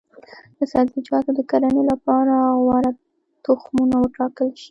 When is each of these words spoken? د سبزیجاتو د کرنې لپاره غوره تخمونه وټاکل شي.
د 0.57 0.59
سبزیجاتو 0.71 1.31
د 1.37 1.39
کرنې 1.51 1.83
لپاره 1.91 2.33
غوره 2.63 2.91
تخمونه 3.45 3.95
وټاکل 4.03 4.49
شي. 4.57 4.59